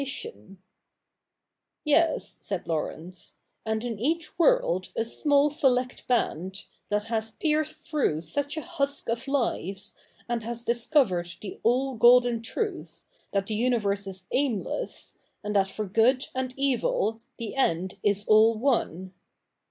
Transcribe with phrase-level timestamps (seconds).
[0.01, 0.57] ■'
[1.85, 3.35] Ves,' said Laurence,'
[3.67, 9.07] and 4<i 'dh^^l ^ wnr^d a small select band, that has pierced througl*' ^/ usk
[9.07, 9.93] of lies,
[10.27, 16.29] and has discovered the all golden trr le universe is aimless, and that for good
[16.33, 19.13] and ev ^nd is all one.'